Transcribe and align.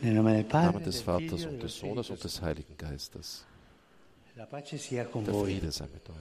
Im 0.00 0.14
Namen 0.14 0.84
des 0.84 1.00
Vaters 1.00 1.42
e 1.42 1.46
und 1.48 1.62
des 1.62 1.76
Sohnes 1.76 2.08
und 2.10 2.22
des 2.22 2.40
Heiligen 2.40 2.76
Geistes. 2.76 3.44
Der. 4.36 4.46
Friede 4.46 5.72
sei 5.72 5.86
mit 5.92 6.08
euch. 6.08 6.16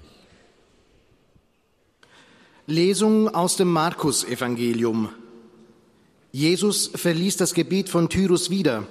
Lesung 2.65 3.29
aus 3.29 3.55
dem 3.55 3.71
Markus-Evangelium. 3.71 5.09
Jesus 6.31 6.87
verließ 6.87 7.37
das 7.37 7.53
Gebiet 7.53 7.89
von 7.89 8.09
Tyrus 8.09 8.49
wieder 8.49 8.87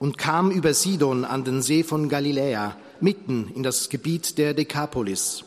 und 0.00 0.18
kam 0.18 0.50
über 0.50 0.74
Sidon 0.74 1.24
an 1.24 1.44
den 1.44 1.62
See 1.62 1.84
von 1.84 2.08
Galiläa, 2.08 2.76
mitten 3.00 3.52
in 3.54 3.62
das 3.62 3.88
Gebiet 3.88 4.36
der 4.36 4.52
Dekapolis. 4.52 5.44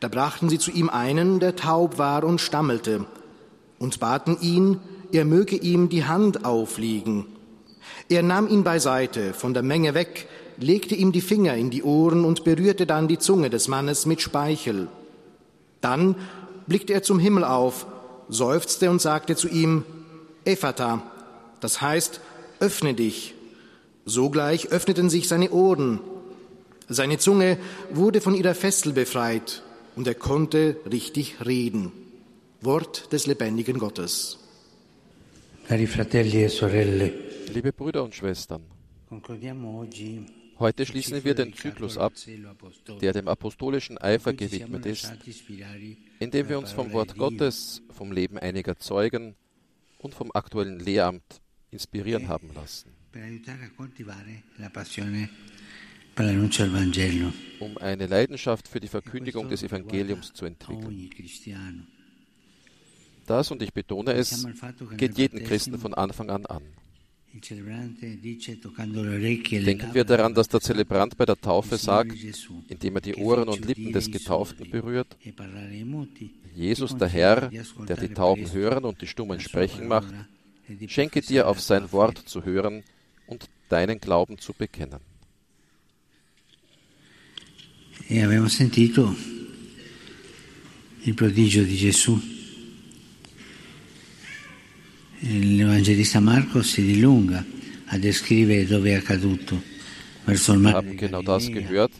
Da 0.00 0.08
brachten 0.08 0.48
sie 0.48 0.58
zu 0.58 0.72
ihm 0.72 0.90
einen, 0.90 1.38
der 1.38 1.54
taub 1.54 1.96
war 1.98 2.24
und 2.24 2.40
stammelte, 2.40 3.06
und 3.78 4.00
baten 4.00 4.36
ihn, 4.40 4.80
er 5.12 5.24
möge 5.24 5.56
ihm 5.56 5.88
die 5.88 6.04
Hand 6.04 6.44
auflegen. 6.44 7.26
Er 8.08 8.22
nahm 8.22 8.48
ihn 8.48 8.64
beiseite, 8.64 9.32
von 9.32 9.54
der 9.54 9.62
Menge 9.62 9.94
weg, 9.94 10.28
legte 10.58 10.94
ihm 10.94 11.12
die 11.12 11.20
Finger 11.20 11.54
in 11.54 11.70
die 11.70 11.82
Ohren 11.82 12.24
und 12.24 12.44
berührte 12.44 12.86
dann 12.86 13.08
die 13.08 13.18
Zunge 13.18 13.50
des 13.50 13.68
Mannes 13.68 14.06
mit 14.06 14.20
Speichel. 14.20 14.88
Dann 15.80 16.16
blickte 16.66 16.92
er 16.92 17.02
zum 17.02 17.18
Himmel 17.18 17.44
auf, 17.44 17.86
seufzte 18.28 18.90
und 18.90 19.00
sagte 19.00 19.36
zu 19.36 19.48
ihm, 19.48 19.84
Ephata, 20.44 21.02
das 21.60 21.80
heißt, 21.80 22.20
öffne 22.60 22.94
dich. 22.94 23.34
Sogleich 24.04 24.68
öffneten 24.70 25.08
sich 25.08 25.28
seine 25.28 25.50
Ohren. 25.50 26.00
Seine 26.88 27.18
Zunge 27.18 27.56
wurde 27.90 28.20
von 28.20 28.34
ihrer 28.34 28.54
Fessel 28.54 28.92
befreit 28.92 29.62
und 29.96 30.06
er 30.06 30.14
konnte 30.14 30.76
richtig 30.90 31.36
reden. 31.44 31.92
Wort 32.60 33.12
des 33.12 33.26
lebendigen 33.26 33.78
Gottes. 33.78 34.38
Cari 35.66 35.86
fratelli 35.86 36.44
e 36.44 36.48
sorelle, 36.48 37.12
Liebe 37.52 37.72
Brüder 37.72 38.02
und 38.04 38.14
Schwestern, 38.14 38.62
heute 40.58 40.86
schließen 40.86 41.24
wir 41.24 41.34
den 41.34 41.54
Zyklus 41.54 41.98
ab, 41.98 42.12
der 43.00 43.12
dem 43.12 43.28
apostolischen 43.28 43.98
Eifer 43.98 44.32
gewidmet 44.32 44.86
ist, 44.86 45.12
indem 46.18 46.48
wir 46.48 46.58
uns 46.58 46.72
vom 46.72 46.92
Wort 46.92 47.16
Gottes, 47.16 47.82
vom 47.90 48.12
Leben 48.12 48.38
einiger 48.38 48.78
Zeugen 48.78 49.34
und 49.98 50.14
vom 50.14 50.30
aktuellen 50.32 50.78
Lehramt 50.80 51.40
inspirieren 51.70 52.28
haben 52.28 52.50
lassen, 52.54 52.90
um 57.60 57.78
eine 57.78 58.06
Leidenschaft 58.06 58.68
für 58.68 58.80
die 58.80 58.88
Verkündigung 58.88 59.48
des 59.48 59.62
Evangeliums 59.62 60.32
zu 60.32 60.44
entwickeln. 60.44 61.10
Das, 63.26 63.50
und 63.50 63.62
ich 63.62 63.72
betone 63.72 64.12
es, 64.12 64.46
geht 64.96 65.16
jeden 65.16 65.42
Christen 65.44 65.78
von 65.78 65.94
Anfang 65.94 66.30
an 66.30 66.46
an. 66.46 66.62
Denken 69.66 69.94
wir 69.94 70.04
daran, 70.04 70.34
dass 70.34 70.46
der 70.48 70.60
Zelebrant 70.60 71.16
bei 71.16 71.26
der 71.26 71.40
Taufe 71.40 71.76
sagt, 71.76 72.12
indem 72.68 72.94
er 72.94 73.00
die 73.00 73.16
Ohren 73.16 73.48
und 73.48 73.64
Lippen 73.64 73.92
des 73.92 74.08
Getauften 74.08 74.70
berührt, 74.70 75.16
e 75.24 75.32
Jesus, 76.54 76.96
der 76.96 77.08
Herr, 77.08 77.50
der 77.88 77.96
die 77.96 78.14
Tauben 78.14 78.52
hören 78.52 78.84
und 78.84 79.00
die 79.02 79.08
Stummen 79.08 79.40
sprechen 79.40 79.88
macht, 79.88 80.14
e 80.68 80.86
schenke 80.88 81.22
dir 81.22 81.48
auf 81.48 81.60
sein 81.60 81.90
Wort 81.90 82.18
zu 82.18 82.44
hören 82.44 82.84
und 83.26 83.48
deinen 83.68 83.98
Glauben 83.98 84.38
zu 84.38 84.52
bekennen. 84.52 85.00
E 88.08 88.22
abbiamo 88.22 88.48
sentito 88.48 89.16
il 91.04 91.14
prodigio 91.14 91.64
di 91.64 91.76
Gesù. 91.76 92.33
L'Evangelista 95.26 96.20
Marco 96.20 96.62
si 96.62 96.82
dilunga 96.82 97.44
a 97.86 97.98
descrivere 97.98 98.66
dove 98.66 98.90
è 98.90 98.94
accaduto, 98.94 99.62
verso 100.24 100.52
il 100.52 100.60
Wir 100.60 100.72
mare 100.72 100.76
haben 100.76 100.96
genau 100.96 101.22
das 101.22 101.48
gehört 101.48 101.92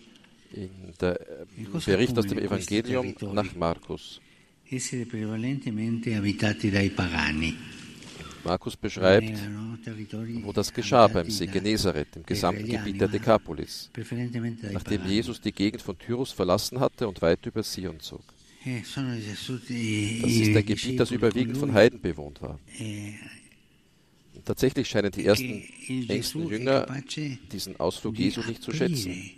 in 0.53 0.69
der, 1.01 1.47
im 1.57 1.81
Bericht 1.85 2.19
aus 2.19 2.27
dem 2.27 2.39
Evangelium 2.39 3.15
nach 3.33 3.55
Markus. 3.55 4.21
essere 4.67 5.07
prevalentemente 5.07 6.15
abitati 6.15 6.71
dai 6.71 6.91
pagani. 6.91 7.57
Markus 8.45 8.77
beschreibt, 8.77 9.39
wo 10.43 10.53
das 10.53 10.71
geschah 10.71 11.07
beim 11.07 11.31
See 11.31 11.47
Genezareth, 11.47 12.17
im 12.17 12.27
gesamten 12.27 12.67
Gebiet 12.67 13.01
der 13.01 13.09
Dekapolis, 13.09 13.91
nachdem. 14.71 15.07
Jesus 15.07 15.41
die 15.41 15.53
Gegend 15.53 15.81
von 15.81 15.99
Tyrus 15.99 16.31
verlassen 16.31 16.79
hatte 16.79 17.09
und 17.09 17.23
weit 17.23 17.47
über 17.47 17.63
Sion 17.63 18.01
zog. 18.01 18.34
I, 18.67 20.21
Das 20.23 20.31
ist 20.33 20.57
ein 20.57 20.65
Gebiet, 20.65 20.99
das 20.99 21.11
überwiegend 21.11 21.57
von 21.57 21.73
Heiden 21.75 22.01
bewohnt 22.01 22.41
war. 22.41 22.59
Und 24.35 24.45
tatsächlich 24.45 24.89
scheinen 24.89 25.11
die 25.11 25.27
ersten 25.27 25.63
engsten 26.09 26.49
Jünger 26.49 26.87
diesen 27.53 27.79
Ausflug 27.79 28.19
Jesu 28.19 28.41
nicht 28.47 28.63
zu 28.63 28.73
schätzen, 28.73 29.31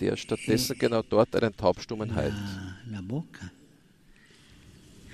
der 0.00 0.16
stattdessen 0.16 0.78
genau 0.78 1.02
dort 1.02 1.34
einen 1.36 1.56
Taubstummen 1.56 2.14
heilt. 2.14 2.34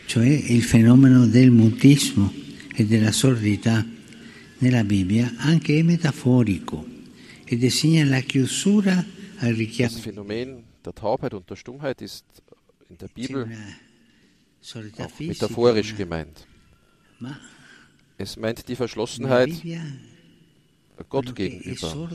Cioè 0.07 0.27
il 0.27 0.65
fenomeno 0.65 1.25
del 1.25 1.53
mutismo 1.53 2.33
e 2.75 2.85
della 2.85 3.13
sordità 3.13 3.87
nella 4.59 4.83
Bibbia 4.83 5.33
anche 5.37 5.79
è 5.79 5.83
metaforico 5.83 6.85
designa 7.57 8.05
la 8.05 8.21
chiusura 8.21 9.05
al 9.39 9.55
Das 9.55 9.57
richiamo. 9.57 9.99
Phänomen 9.99 10.70
der 10.85 10.95
Taubheit 10.95 11.35
und 11.35 11.49
der 11.49 11.57
Stummheit 11.57 12.01
ist 12.03 12.25
in 12.89 12.99
der 12.99 13.09
Bibel 13.09 13.49
auch 14.99 15.21
metaphorisch 15.21 15.97
gemeint. 15.97 16.47
Es 18.19 18.37
meint 18.37 18.69
die 18.69 18.77
Verschlossenheit 18.77 19.51
Gott 21.09 21.35
gegenüber. 21.35 22.09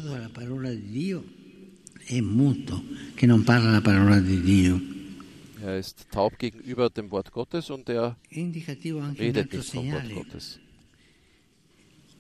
Er 5.62 5.80
ist 5.80 6.12
taub 6.12 6.38
gegenüber 6.38 6.90
dem 6.90 7.10
Wort 7.12 7.32
Gottes 7.32 7.70
und 7.70 7.90
er 7.90 8.18
redet 8.32 9.54
nicht 9.54 9.70
vom 9.72 9.92
Wort. 9.92 10.14
Gottes. 10.14 10.60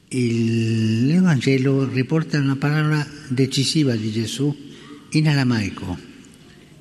Il 0.09 1.07
L'Evangelo 1.07 1.83
riporta 1.91 2.38
una 2.38 2.56
parola 2.56 3.06
decisiva 3.27 3.95
di 3.95 4.12
Gesù 4.12 4.56
in 5.12 5.27
aramaico, 5.27 5.97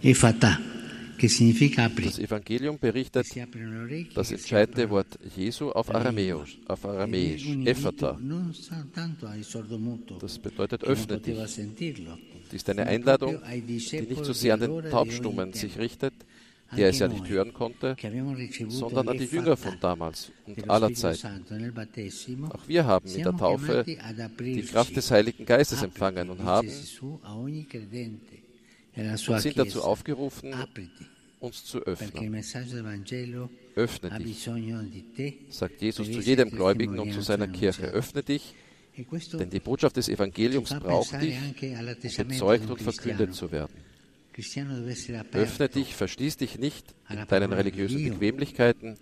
Das 0.05 1.41
Evangelium 2.19 2.79
berichtet 2.79 3.27
das 4.15 4.33
entscheidende 4.33 4.91
Wort 4.91 5.19
Jesu 5.35 5.71
auf 5.71 5.95
Aramäisch, 5.95 6.59
auf 6.69 6.85
Aramäisch, 6.85 7.47
Ephata. 7.65 8.19
Das 10.21 10.39
bedeutet 10.39 10.85
öffne 10.85 11.19
dich. 11.19 11.39
Das 11.39 11.59
ist 12.53 12.69
eine 12.69 12.87
Einladung, 12.87 13.41
die 13.51 14.03
nicht 14.03 14.25
so 14.27 14.35
sehr 14.35 14.53
an 14.55 14.61
den 14.61 14.91
Taubstummen 14.91 15.55
sich 15.55 15.79
richtet, 15.79 16.13
der 16.77 16.91
es 16.91 16.99
ja 16.99 17.09
nicht 17.09 17.27
hören 17.27 17.55
konnte, 17.55 17.97
sondern 18.69 19.09
an 19.09 19.17
die 19.17 19.25
Jünger 19.25 19.57
von 19.57 19.73
damals 19.81 20.31
und 20.47 20.69
aller 20.69 20.91
battesimo, 20.91 22.49
Auch 22.49 22.69
wir 22.69 22.85
haben 22.85 23.11
mit 23.11 23.25
der 23.25 23.35
Taufe 23.37 23.85
die. 23.87 24.63
Kraft 24.63 24.97
des 24.97 25.11
Heiligen 25.11 25.47
Geistes 25.47 25.83
empfangen 25.83 26.29
und 26.29 26.43
haben 26.43 26.69
und 28.97 29.41
sind 29.41 29.59
dazu 29.59 29.83
aufgerufen, 29.83 30.55
uns 31.41 31.65
zu 31.65 31.79
öffnen. 31.81 32.11
Öffne 33.77 34.11
dich, 34.19 34.49
sagt 35.51 35.83
Jesus 35.83 36.11
zu 36.11 36.21
jedem 36.21 36.51
Gläubigen 36.51 36.99
und 36.99 37.13
zu 37.13 37.21
seiner 37.23 37.49
Kirche. 37.49 37.83
Öffne 37.87 38.23
dich, 38.23 38.55
E 38.97 39.05
denn 39.39 39.51
die 39.51 39.59
Botschaft 39.61 39.97
des 39.97 40.09
Evangeliums 40.09 40.71
braucht 40.71 41.21
dich, 41.21 41.37
um 42.19 42.29
bezeugt 42.29 42.71
und 42.71 42.81
verkündet 42.81 43.35
zu 43.35 43.51
werden. 43.51 43.75
Öffne 45.33 45.69
dich, 45.69 45.95
verschließ 45.95 46.37
dich 46.37 46.59
nicht 46.59 46.87
in 47.11 47.27
deinen 47.29 47.53
religiösen 47.53 48.05
Bequemlichkeiten 48.11 48.97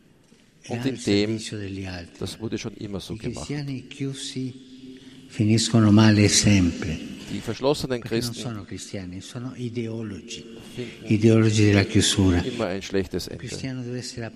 e 0.64 0.72
und 0.72 0.86
in 0.86 0.96
dem, 1.04 1.40
das 2.18 2.40
wurde 2.40 2.58
schon 2.58 2.74
immer 2.74 3.00
so 3.00 3.16
gemacht. 3.16 3.48
Die 7.32 7.40
verschlossenen 7.40 8.02
Christen 8.02 8.34
immer 12.44 12.66
ein 12.66 12.82
schlechtes 12.82 13.28
Ende, 13.28 13.50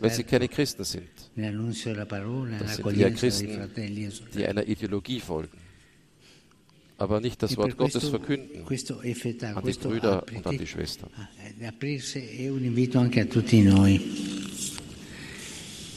weil 0.00 0.10
sie 0.10 0.24
keine 0.24 0.48
Christen 0.48 0.84
sind, 0.84 1.08
Das 1.36 2.76
sind 2.76 3.00
dei 3.00 3.10
Christen, 3.10 3.48
e 3.48 3.68
die 4.34 4.46
einer 4.46 4.66
Ideologie 4.66 5.20
folgen, 5.20 5.58
aber 6.98 7.20
nicht 7.20 7.42
das 7.42 7.52
E 7.52 7.56
Wort 7.58 7.76
Gottes 7.76 8.08
verkünden 8.08 8.64
an 8.64 9.64
die 9.64 9.72
Brüder 9.72 10.24
und 10.34 10.46
an 10.46 10.58
die 10.58 10.66
Schwestern. 10.66 11.10
ah, 11.16 11.28
eh. 13.86 14.00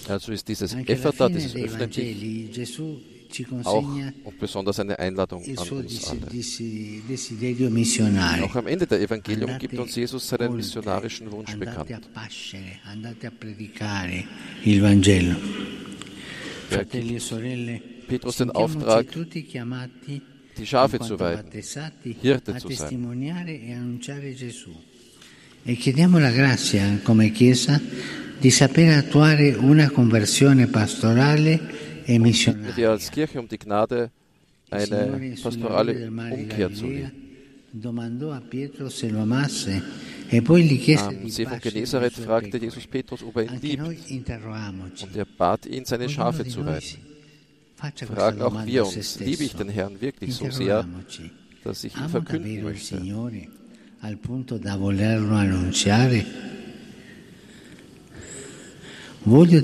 Also 0.09 0.31
ist 0.31 0.47
dieses 0.47 0.73
fine 0.73 0.85
dieses 0.85 1.55
Öffnen 1.55 1.91
ci 3.29 3.45
auch 3.45 3.49
consegna 3.49 4.13
und 4.23 4.39
besonders 4.39 4.79
eine 4.79 4.97
Einladung 4.97 5.43
il 5.43 5.57
suo 5.57 5.81
desiderio 5.81 7.69
missionario. 7.69 8.45
Auch 8.45 8.55
am 8.55 8.67
Ende 8.67 8.87
der 8.87 8.99
Evangelium 9.01 9.51
Andate 9.51 9.67
gibt 9.67 9.79
uns 9.79 9.95
Jesus 9.95 10.27
seinen 10.27 10.55
missionarischen 10.55 11.31
Wunsch 11.31 11.53
andate 11.53 11.77
a 11.77 11.83
bekannt. 11.83 12.13
pascere, 12.13 12.79
andate 12.85 13.27
a 13.27 13.31
predicare 13.31 14.25
il 14.63 14.81
Vangelo. 14.81 15.35
Fratelli 16.67 17.15
e 17.15 17.19
sorelle, 17.19 17.81
Petrus 18.07 18.37
den 18.37 18.51
Auftrag, 18.51 19.07
die 20.57 20.65
Schafe 20.65 20.99
zu 20.99 21.19
weiden, 21.19 21.51
Hirte 22.21 22.57
zu 22.57 22.69
sein. 22.69 23.19
E 25.65 25.75
chiediamo 25.75 26.19
la 26.19 26.31
grazia 26.31 26.99
come 27.03 27.31
Chiesa 27.31 27.79
di 28.39 28.49
sapere 28.49 28.95
attuare 28.95 29.53
una 29.53 29.89
conversione 29.89 30.67
pastorale 30.67 31.78
e 32.09 32.19
missionaria. 32.19 32.75
Wir 32.75 32.89
als 32.91 33.11
Kirche 33.11 33.39
um 33.39 33.47
die 33.47 33.57
Gnade, 33.57 34.11
eine 34.71 35.35
pastorale 35.41 36.09
Umkehr 36.09 36.73
zu 36.73 36.85
leben. 36.88 37.11
Am 40.97 41.29
See 41.29 41.45
von 41.45 41.59
Genezareth 41.59 42.13
fragte 42.13 42.57
Jesus 42.57 42.88
Petrus, 42.88 43.23
ob 43.23 43.38
er 43.38 43.44
ihn 43.44 43.59
liebt, 43.61 43.83
und 45.03 45.15
er 45.15 45.25
bat 45.38 45.65
ihn, 45.67 45.85
seine 45.85 46.09
Schafe 46.09 46.47
zu 46.47 46.65
weiden. 46.65 46.97
Fragen 48.13 48.41
auch 48.41 48.65
wir 48.65 48.85
uns, 48.85 49.19
liebe 49.19 49.44
ich 49.44 49.56
den 49.56 49.69
Herrn 49.69 50.01
wirklich 50.01 50.33
so 50.35 50.50
sehr, 50.50 50.85
dass 51.63 51.83
ich 51.83 51.95
ihn 51.95 52.09
verkünden 52.09 52.63
möchte? 52.63 53.01
Möchte 59.25 59.60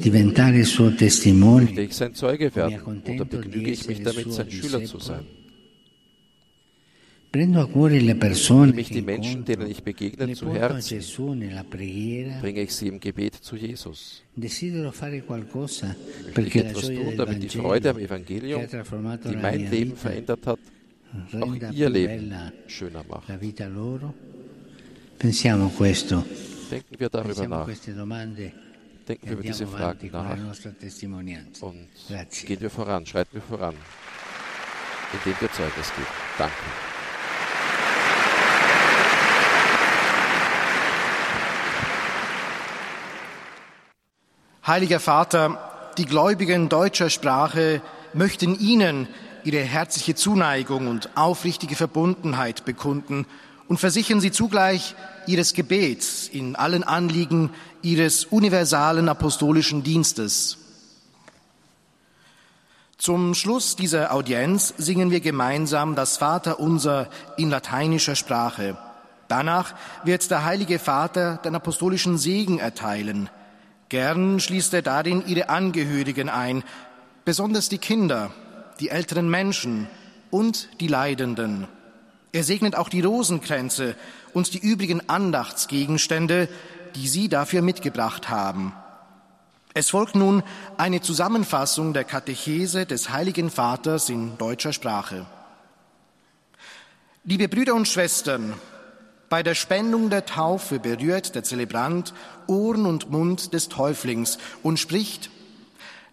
ich 1.81 1.93
sein 1.93 2.13
Zeuge 2.13 2.55
werden. 2.55 2.81
Oder 2.81 3.25
begnüge 3.25 3.71
ich 3.71 3.87
mich 3.87 4.03
damit, 4.03 4.31
sein 4.31 4.51
Schüler 4.51 4.83
zu 4.83 4.99
sein? 4.99 5.25
Nehme 7.33 8.79
ich 8.79 8.89
die 8.89 9.01
Menschen, 9.01 9.43
denen 9.43 9.69
ich 9.69 9.83
begegne, 9.83 10.33
zu 10.33 10.53
Herzen, 10.53 11.01
bringe 12.41 12.61
ich 12.61 12.73
sie 12.73 12.87
im 12.87 12.99
Gebet 12.99 13.35
zu 13.35 13.57
Jesus. 13.57 14.23
Möchte 14.37 14.65
ich 16.41 16.55
etwas 16.55 16.85
tun, 16.85 17.17
damit 17.17 17.43
die 17.43 17.49
Freude 17.49 17.89
am 17.89 17.97
Evangelium, 17.97 18.61
die 19.29 19.35
mein 19.35 19.69
Leben 19.69 19.97
verändert 19.97 20.47
hat, 20.47 20.59
auch 21.41 21.55
ihr 21.73 21.89
Leben 21.89 22.33
schöner 22.67 23.03
macht. 23.09 23.27
Denken 26.71 26.99
wir 26.99 27.09
darüber 27.09 27.47
nach. 27.47 27.69
Denken 29.07 29.27
wir 29.27 29.33
über 29.33 29.43
diese 29.43 29.67
Fragen 29.67 30.09
nach. 30.11 30.37
Und 31.61 31.87
gehen 32.45 32.61
wir 32.61 32.69
voran, 32.69 33.05
schreiten 33.05 33.33
wir 33.33 33.41
voran, 33.41 33.75
indem 35.13 35.41
wir 35.41 35.51
Zeugnis 35.51 35.93
geben. 35.95 36.07
Danke. 36.37 36.53
Heiliger 44.65 44.99
Vater, 44.99 45.93
die 45.99 46.05
Gläubigen 46.05 46.69
deutscher 46.69 47.11
Sprache 47.11 47.83
möchten 48.13 48.57
Ihnen 48.59 49.07
ihre 49.43 49.59
herzliche 49.59 50.15
Zuneigung 50.15 50.87
und 50.87 51.15
aufrichtige 51.15 51.75
Verbundenheit 51.75 52.65
bekunden 52.65 53.27
und 53.67 53.79
versichern 53.79 54.21
Sie 54.21 54.31
zugleich 54.31 54.95
Ihres 55.27 55.53
Gebets 55.53 56.27
in 56.27 56.55
allen 56.55 56.83
Anliegen 56.83 57.51
Ihres 57.81 58.25
universalen 58.25 59.09
apostolischen 59.09 59.83
Dienstes. 59.83 60.57
Zum 62.97 63.35
Schluss 63.35 63.75
dieser 63.75 64.13
Audienz 64.13 64.73
singen 64.77 65.11
wir 65.11 65.19
gemeinsam 65.19 65.95
das 65.95 66.17
Vaterunser 66.17 67.09
in 67.37 67.49
lateinischer 67.49 68.15
Sprache. 68.15 68.77
Danach 69.27 69.73
wird 70.03 70.29
der 70.31 70.45
Heilige 70.45 70.79
Vater 70.79 71.37
den 71.37 71.55
apostolischen 71.55 72.17
Segen 72.17 72.59
erteilen. 72.59 73.29
Gern 73.89 74.39
schließt 74.39 74.73
er 74.73 74.81
darin 74.81 75.23
ihre 75.27 75.49
Angehörigen 75.49 76.29
ein, 76.29 76.63
besonders 77.25 77.69
die 77.69 77.77
Kinder, 77.77 78.31
die 78.79 78.89
älteren 78.89 79.29
Menschen 79.29 79.87
und 80.31 80.69
die 80.79 80.87
Leidenden. 80.87 81.67
Er 82.35 82.43
segnet 82.43 82.75
auch 82.75 82.89
die 82.89 82.99
Rosenkränze 82.99 83.95
und 84.33 84.53
die 84.53 84.59
übrigen 84.59 85.09
Andachtsgegenstände, 85.09 86.49
die 86.93 87.07
Sie 87.07 87.29
dafür 87.29 87.61
mitgebracht 87.61 88.27
haben. 88.27 88.73
Es 89.73 89.91
folgt 89.91 90.15
nun 90.15 90.43
eine 90.75 90.99
Zusammenfassung 90.99 91.93
der 91.93 92.03
Katechese 92.03 92.85
des 92.85 93.09
Heiligen 93.09 93.49
Vaters 93.49 94.09
in 94.09 94.37
deutscher 94.37 94.73
Sprache. 94.73 95.25
Liebe 97.23 97.47
Brüder 97.47 97.73
und 97.73 97.87
Schwestern, 97.87 98.55
bei 99.29 99.41
der 99.41 99.55
Spendung 99.55 100.09
der 100.09 100.25
Taufe 100.25 100.79
berührt 100.79 101.35
der 101.35 101.45
Zelebrant 101.45 102.13
Ohren 102.47 102.85
und 102.85 103.09
Mund 103.09 103.53
des 103.53 103.69
Täuflings 103.69 104.39
und 104.61 104.77
spricht, 104.77 105.29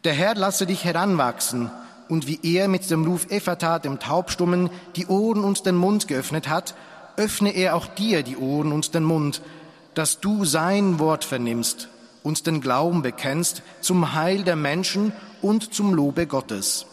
der 0.05 0.13
Herr 0.13 0.37
lasse 0.37 0.67
dich 0.67 0.85
heranwachsen 0.85 1.73
und 2.09 2.27
wie 2.27 2.41
er 2.43 2.69
mit 2.69 2.91
dem 2.91 3.05
Ruf 3.05 3.27
Ephata 3.31 3.79
dem 3.79 3.99
Taubstummen 3.99 4.71
die 4.97 5.07
Ohren 5.07 5.45
und 5.45 5.67
den 5.67 5.77
Mund 5.77 6.09
geöffnet 6.09 6.49
hat, 6.49 6.75
öffne 7.17 7.51
er 7.51 7.77
auch 7.77 7.87
dir 7.87 8.23
die 8.23 8.37
Ohren 8.37 8.73
und 8.73 8.95
den 8.95 9.05
Mund, 9.05 9.43
dass 9.95 10.21
du 10.21 10.45
sein 10.45 10.99
Wort 10.99 11.25
vernimmst 11.25 11.89
und 12.23 12.47
den 12.47 12.61
Glauben 12.61 13.03
bekennst 13.03 13.63
zum 13.81 14.15
Heil 14.15 14.45
der 14.45 14.57
Menschen 14.57 15.13
und 15.41 15.75
zum 15.75 15.95
Lobe 15.95 16.27
Gottes. 16.27 16.87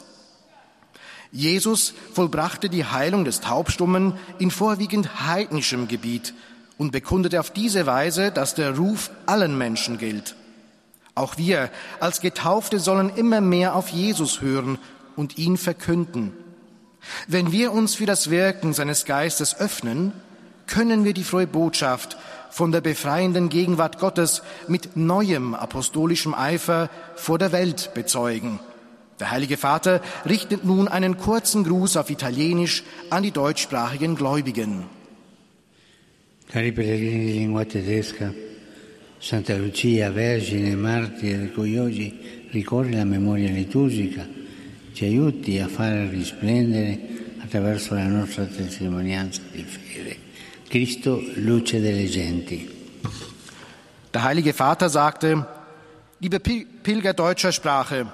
Jesus 1.31 1.93
vollbrachte 2.13 2.69
die 2.69 2.85
Heilung 2.85 3.23
des 3.23 3.39
Taubstummen 3.39 4.13
in 4.39 4.49
vorwiegend 4.49 5.27
heidnischem 5.27 5.87
Gebiet 5.87 6.33
und 6.77 6.91
bekundete 6.91 7.39
auf 7.39 7.51
diese 7.51 7.85
Weise, 7.85 8.31
dass 8.31 8.55
der 8.55 8.75
Ruf 8.75 9.11
allen 9.27 9.57
Menschen 9.57 9.99
gilt. 9.99 10.35
Auch 11.13 11.37
wir 11.37 11.69
als 11.99 12.21
Getaufte 12.21 12.79
sollen 12.79 13.11
immer 13.15 13.41
mehr 13.41 13.75
auf 13.75 13.89
Jesus 13.89 14.41
hören 14.41 14.79
und 15.19 15.37
ihn 15.37 15.57
verkünden. 15.57 16.31
Wenn 17.27 17.51
wir 17.51 17.73
uns 17.73 17.95
für 17.95 18.05
das 18.05 18.29
Wirken 18.29 18.71
seines 18.71 19.03
Geistes 19.03 19.59
öffnen, 19.59 20.13
können 20.65 21.03
wir 21.03 21.13
die 21.13 21.25
frohe 21.25 21.45
Botschaft 21.45 22.17
von 22.51 22.71
der 22.71 22.79
befreienden 22.79 23.49
Gegenwart 23.49 23.99
Gottes 23.99 24.43
mit 24.69 24.95
neuem 24.95 25.53
apostolischem 25.55 26.33
Eifer 26.33 26.89
vor 27.15 27.37
der 27.37 27.51
Welt 27.51 27.91
bezeugen. 27.93 28.59
Der 29.19 29.31
Heilige 29.31 29.57
Vater 29.57 30.01
richtet 30.25 30.63
nun 30.63 30.87
einen 30.87 31.17
kurzen 31.17 31.65
Gruß 31.65 31.97
auf 31.97 32.09
Italienisch 32.09 32.83
an 33.09 33.23
die 33.23 33.31
deutschsprachigen 33.31 34.15
Gläubigen. 34.15 34.85
Cari 36.47 36.71
pellegrini 36.71 37.25
di 37.25 37.33
lingua 37.33 37.63
tedesca, 37.65 38.33
Santa 39.19 39.55
Lucia, 39.55 40.11
Vergine, 40.11 40.75
Martire, 40.75 41.43
di 41.43 41.51
cui 41.51 41.77
oggi 41.77 42.11
ricorre 42.51 42.91
la 42.93 43.03
memoria 43.03 43.51
liturgica, 43.51 44.25
ci 44.99 45.05
aiuti 45.05 45.57
a 45.59 45.69
fare 45.69 46.09
risplendere 46.09 46.99
attraverso 47.41 47.93
la 47.93 48.03
nostra 48.03 48.43
testimonianza 48.43 49.41
di 49.49 49.63
fede. 49.63 50.17
Cristo, 50.67 51.23
luce 51.35 51.79
delle 51.79 52.03
genti. 52.03 52.69
Der 54.11 54.23
Heilige 54.23 54.51
Vater 54.51 54.89
sagte, 54.89 55.47
liebe 56.17 56.41
Pilger 56.41 57.13
deutscher 57.13 57.53
Sprache, 57.53 58.11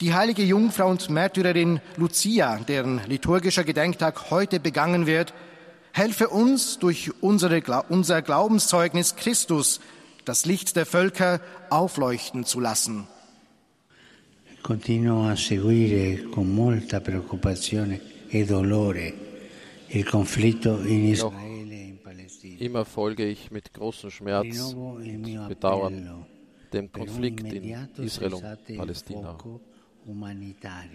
die 0.00 0.14
heilige 0.14 0.44
Jungfrau 0.44 0.90
und 0.90 1.10
Märtyrerin 1.10 1.80
Lucia, 1.96 2.56
deren 2.58 3.00
liturgischer 3.08 3.64
Gedenktag 3.64 4.30
heute 4.30 4.60
begangen 4.60 5.06
wird, 5.06 5.34
helfe 5.90 6.28
uns 6.28 6.78
durch 6.78 7.10
unsere, 7.20 7.60
unser 7.88 8.22
Glaubenszeugnis 8.22 9.16
Christus, 9.16 9.80
das 10.24 10.46
Licht 10.46 10.76
der 10.76 10.86
Völker, 10.86 11.40
aufleuchten 11.68 12.44
zu 12.44 12.60
lassen. 12.60 13.08
Continuo 14.66 15.28
a 15.28 15.36
seguire 15.36 16.24
con 16.24 16.52
molta 16.52 17.00
preoccupazione 17.00 18.00
e 18.26 18.44
dolore 18.44 19.14
il 19.86 20.04
conflitto 20.04 20.84
in 20.84 21.04
Israele 21.04 21.72
e 21.72 21.82
in 21.84 21.98
Palästina. 22.02 22.56
Immer 22.58 22.84
folge 22.84 23.24
ich 23.26 23.52
mit 23.52 23.72
großem 23.72 24.10
Schmerz 24.10 24.72
und 24.72 25.46
Bedauern 25.46 26.26
dem 26.72 26.90
Konflikt 26.90 27.44
in 27.52 27.86
Israel 27.98 28.34
und 28.34 28.76
Palästina. 28.76 29.38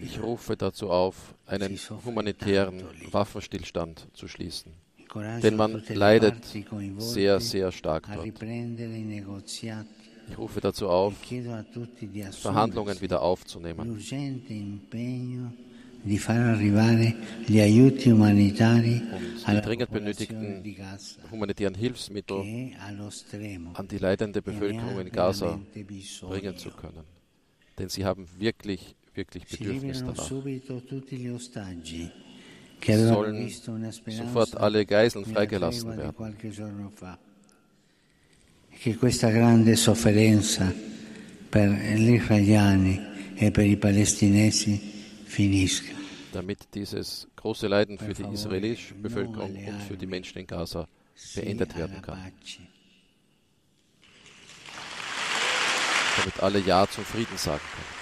Ich 0.01 0.21
rufe 0.21 0.57
dazu 0.57 0.89
auf, 0.89 1.33
einen 1.45 1.79
humanitären 2.03 2.83
Waffenstillstand 3.09 4.09
zu 4.11 4.27
schließen. 4.27 4.73
Denn 5.41 5.55
man 5.55 5.81
leidet 5.87 6.43
sehr, 6.97 7.39
sehr 7.39 7.71
stark 7.71 8.05
dort. 8.13 8.33
Ich 10.31 10.37
rufe 10.37 10.61
dazu 10.61 10.87
auf, 10.87 11.13
Verhandlungen 12.31 13.01
wieder 13.01 13.21
aufzunehmen. 13.21 13.91
Und 13.91 14.13
die 16.05 16.17
dringend 19.61 19.91
benötigten 19.91 20.63
humanitären 21.29 21.75
Hilfsmittel 21.75 22.71
an 23.73 23.87
die 23.89 23.97
leidende 23.97 24.41
Bevölkerung 24.41 25.01
in 25.01 25.11
Gaza 25.11 25.59
bringen 26.21 26.57
zu 26.57 26.71
können. 26.71 27.03
Denn 27.77 27.89
sie 27.89 28.05
haben 28.05 28.25
wirklich, 28.37 28.95
wirklich 29.13 29.45
Bedürfnis 29.45 29.99
danach. 29.99 30.31
Sollen 32.83 33.51
sofort 34.07 34.55
alle 34.55 34.85
Geiseln 34.85 35.25
freigelassen 35.25 35.97
werden 35.97 37.30
che 38.81 38.95
questa 38.95 39.29
grande 39.29 39.75
sofferenza 39.75 40.73
per 41.49 41.69
gli 41.69 42.13
israeliani 42.13 42.99
e 43.35 43.51
per 43.51 43.67
i 43.67 43.77
palestinesi 43.77 45.21
finisca. 45.23 45.93
Damit 46.31 46.65
dieses 46.73 47.27
große 47.35 47.67
Leiden 47.67 47.99
für 47.99 48.15
die 48.15 48.25
israelische 48.33 48.95
Bevölkerung 48.95 49.55
und 49.55 49.81
für 49.83 49.95
die 49.95 50.07
Menschen 50.07 50.39
in 50.39 50.47
Gaza 50.47 50.87
beendet 51.35 51.77
werden 51.77 52.01
kann. 52.01 52.31
Damit 56.17 56.39
alle 56.39 56.59
Ja 56.61 56.87
zum 56.87 57.05
Frieden 57.05 57.37
sagen 57.37 57.61
können. 57.61 58.00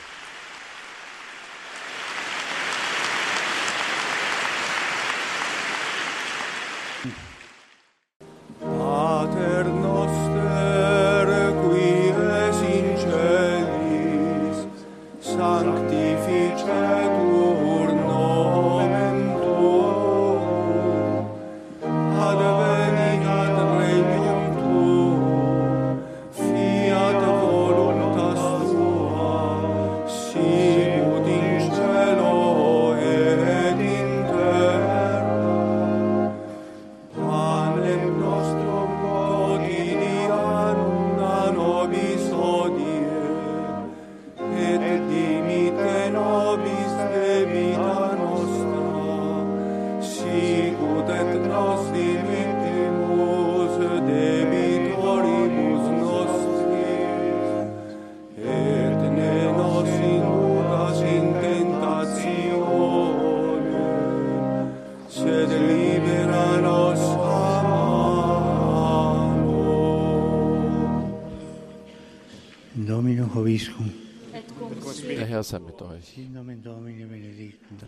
Der 75.08 75.26
Herr 75.26 75.44
sei 75.44 75.60
mit 75.60 75.82
euch. 75.82 76.16
Der 76.16 76.44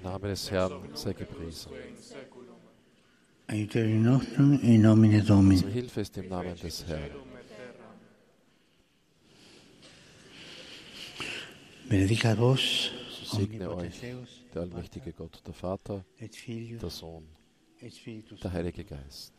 Name 0.04 0.28
des 0.28 0.52
Herrn 0.52 0.82
sei 0.94 1.14
gepriesen. 1.14 1.72
Unsere 3.50 3.86
Hilfe 5.70 6.02
ist 6.02 6.18
im 6.18 6.28
Namen 6.30 6.56
des 6.56 6.86
Herrn. 6.88 7.12
Benedica 11.90 12.36
vos, 12.36 12.92
so 13.26 13.36
segne 13.36 13.70
euch 13.70 14.02
der 14.54 14.62
allmächtige 14.62 15.12
Gott, 15.12 15.42
der 15.46 15.54
Vater, 15.54 16.06
der 16.20 16.90
Sohn, 16.90 17.28
der 18.44 18.54
Heilige 18.54 18.86
Geist. 18.86 19.34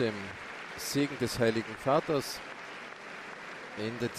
Dem 0.00 0.14
Segen 0.78 1.16
des 1.20 1.38
Heiligen 1.38 1.74
Vaters 1.76 2.40
endet 3.78 4.10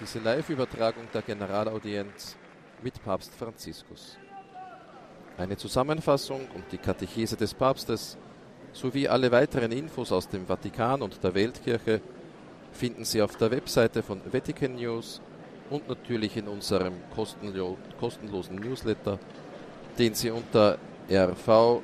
diese 0.00 0.20
Live-Übertragung 0.20 1.08
der 1.12 1.22
Generalaudienz 1.22 2.36
mit 2.82 3.02
Papst 3.02 3.34
Franziskus. 3.34 4.16
Eine 5.36 5.56
Zusammenfassung 5.56 6.46
und 6.54 6.70
die 6.70 6.78
Katechese 6.78 7.36
des 7.36 7.52
Papstes 7.52 8.16
sowie 8.72 9.08
alle 9.08 9.32
weiteren 9.32 9.72
Infos 9.72 10.12
aus 10.12 10.28
dem 10.28 10.46
Vatikan 10.46 11.02
und 11.02 11.20
der 11.24 11.34
Weltkirche 11.34 12.00
finden 12.72 13.04
Sie 13.04 13.20
auf 13.20 13.36
der 13.36 13.50
Webseite 13.50 14.04
von 14.04 14.20
Vatican 14.32 14.76
News 14.76 15.20
und 15.68 15.88
natürlich 15.88 16.36
in 16.36 16.46
unserem 16.46 16.94
kostenlo 17.12 17.76
kostenlosen 17.98 18.54
Newsletter, 18.56 19.18
den 19.98 20.14
Sie 20.14 20.30
unter 20.30 20.78
rv-news.info 21.10 21.82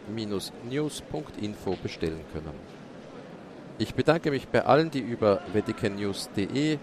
bestellen 1.83 2.25
können. 2.33 2.79
Ich 3.80 3.94
bedanke 3.94 4.30
mich 4.30 4.46
bei 4.46 4.62
allen, 4.66 4.90
die 4.90 4.99
über 4.99 5.40
vaticannews.de, 5.54 6.76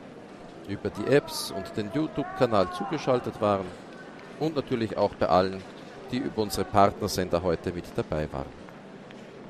über 0.67 0.89
die 0.89 1.05
Apps 1.13 1.51
und 1.51 1.77
den 1.77 1.91
YouTube-Kanal 1.93 2.73
zugeschaltet 2.73 3.39
waren 3.39 3.67
und 4.39 4.55
natürlich 4.55 4.97
auch 4.97 5.13
bei 5.13 5.27
allen, 5.27 5.61
die 6.11 6.17
über 6.17 6.41
unsere 6.41 6.65
Partnersender 6.65 7.43
heute 7.43 7.71
mit 7.71 7.85
dabei 7.95 8.27
waren. 8.31 8.47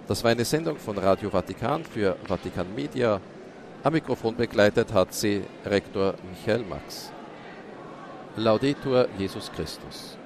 Das 0.09 0.25
war 0.25 0.31
eine 0.31 0.43
Sendung 0.43 0.75
von 0.75 0.97
Radio 0.97 1.29
Vatikan 1.29 1.85
für 1.85 2.17
Vatikan 2.27 2.67
Media. 2.75 3.21
Am 3.81 3.93
Mikrofon 3.93 4.35
begleitet 4.35 4.91
hat 4.91 5.13
sie 5.13 5.41
Rektor 5.65 6.15
Michael 6.29 6.65
Max. 6.65 7.13
Laudetur 8.35 9.07
Jesus 9.17 9.49
Christus. 9.53 10.17